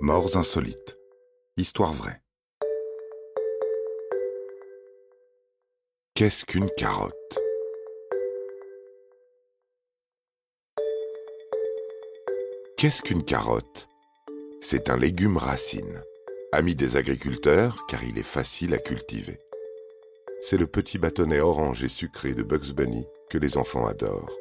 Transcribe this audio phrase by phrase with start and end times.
[0.00, 0.98] Morts insolites.
[1.56, 2.20] Histoire vraie.
[6.14, 7.14] Qu'est-ce qu'une carotte?
[12.76, 13.88] Qu'est-ce qu'une carotte?
[14.60, 16.02] C'est un légume racine,
[16.52, 19.38] ami des agriculteurs car il est facile à cultiver.
[20.42, 24.36] C'est le petit bâtonnet orange et sucré de Bugs Bunny que les enfants adorent,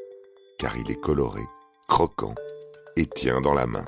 [0.60, 1.44] car il est coloré,
[1.88, 2.36] croquant
[2.98, 3.86] et tient dans la main.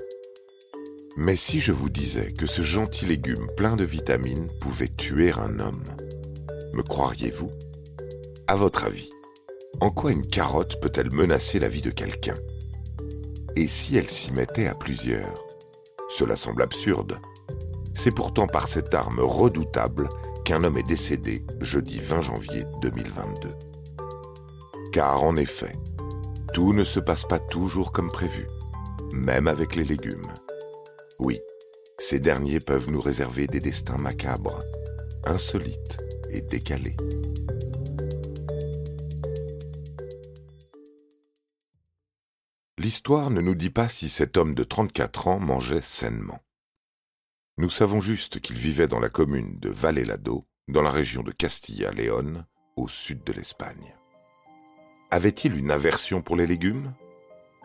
[1.20, 5.60] Mais si je vous disais que ce gentil légume plein de vitamines pouvait tuer un
[5.60, 5.84] homme,
[6.74, 7.50] me croiriez-vous?
[8.46, 9.10] À votre avis,
[9.82, 12.36] en quoi une carotte peut-elle menacer la vie de quelqu'un?
[13.56, 15.44] Et si elle s'y mettait à plusieurs?
[16.08, 17.18] Cela semble absurde.
[17.96, 20.10] C'est pourtant par cette arme redoutable
[20.46, 23.50] qu'un homme est décédé jeudi 20 janvier 2022.
[24.94, 25.72] Car en effet,
[26.54, 28.46] tout ne se passe pas toujours comme prévu,
[29.14, 30.22] même avec les légumes.
[31.20, 31.40] Oui,
[31.98, 34.62] ces derniers peuvent nous réserver des destins macabres,
[35.26, 35.98] insolites
[36.30, 36.96] et décalés.
[42.78, 46.40] L'histoire ne nous dit pas si cet homme de 34 ans mangeait sainement.
[47.58, 52.46] Nous savons juste qu'il vivait dans la commune de Valelado, dans la région de Castilla-Léon,
[52.76, 53.96] au sud de l'Espagne.
[55.10, 56.94] Avait-il une aversion pour les légumes?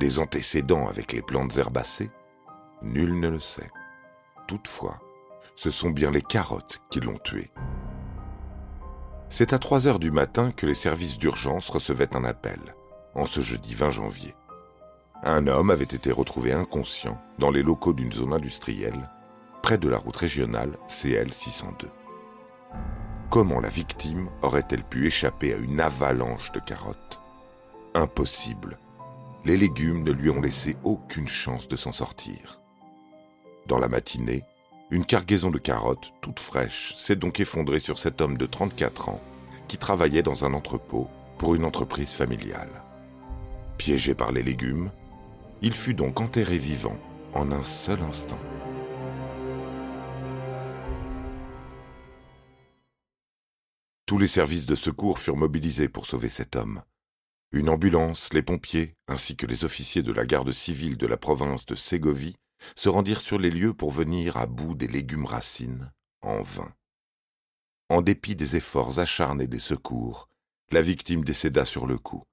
[0.00, 2.10] Des antécédents avec les plantes herbacées?
[2.83, 3.70] Nul ne le sait.
[4.48, 5.00] Toutefois,
[5.55, 7.50] ce sont bien les carottes qui l'ont tué.
[9.28, 12.58] C'est à 3 heures du matin que les services d'urgence recevaient un appel,
[13.14, 14.34] en ce jeudi 20 janvier.
[15.22, 19.08] Un homme avait été retrouvé inconscient dans les locaux d'une zone industrielle,
[19.62, 21.89] près de la route régionale CL 602.
[23.30, 27.20] Comment la victime aurait-elle pu échapper à une avalanche de carottes?
[27.94, 28.78] Impossible.
[29.44, 32.61] Les légumes ne lui ont laissé aucune chance de s'en sortir.
[33.66, 34.44] Dans la matinée,
[34.91, 39.22] une cargaison de carottes, toute fraîche, s'est donc effondrée sur cet homme de 34 ans
[39.68, 41.08] qui travaillait dans un entrepôt
[41.39, 42.83] pour une entreprise familiale.
[43.78, 44.90] Piégé par les légumes,
[45.62, 46.98] il fut donc enterré vivant
[47.34, 48.39] en un seul instant.
[54.06, 56.83] Tous les services de secours furent mobilisés pour sauver cet homme.
[57.52, 61.64] Une ambulance, les pompiers, ainsi que les officiers de la garde civile de la province
[61.64, 62.34] de Ségovie
[62.77, 66.74] se rendirent sur les lieux pour venir à bout des légumes racines, en vain.
[67.89, 70.28] En dépit des efforts acharnés des secours,
[70.70, 72.24] la victime décéda sur le coup,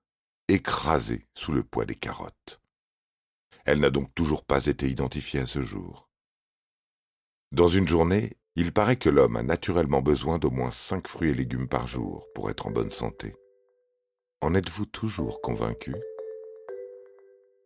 [0.47, 2.62] écrasée sous le poids des carottes.
[3.66, 6.09] Elle n'a donc toujours pas été identifiée à ce jour.
[7.51, 11.35] Dans une journée, il paraît que l'homme a naturellement besoin d'au moins cinq fruits et
[11.35, 13.35] légumes par jour pour être en bonne santé.
[14.41, 15.96] En êtes-vous toujours convaincu?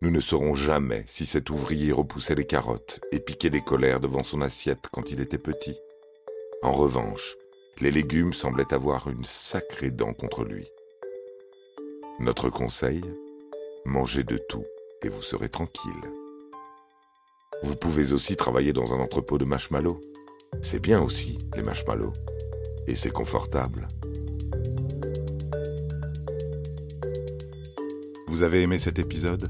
[0.03, 4.25] Nous ne saurons jamais si cet ouvrier repoussait les carottes et piquait des colères devant
[4.25, 5.77] son assiette quand il était petit.
[6.61, 7.37] En revanche,
[7.79, 10.67] les légumes semblaient avoir une sacrée dent contre lui.
[12.19, 13.01] Notre conseil
[13.85, 14.65] Mangez de tout
[15.03, 15.91] et vous serez tranquille.
[17.63, 20.01] Vous pouvez aussi travailler dans un entrepôt de marshmallows.
[20.61, 22.13] C'est bien aussi, les marshmallows.
[22.87, 23.87] Et c'est confortable.
[28.27, 29.49] Vous avez aimé cet épisode?